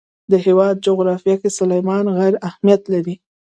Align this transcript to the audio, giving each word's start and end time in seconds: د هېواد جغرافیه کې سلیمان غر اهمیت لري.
د 0.31 0.33
هېواد 0.45 0.75
جغرافیه 0.87 1.35
کې 1.41 1.49
سلیمان 1.59 2.05
غر 2.17 2.33
اهمیت 2.47 2.81
لري. 2.93 3.15